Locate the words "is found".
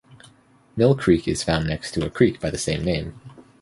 1.27-1.67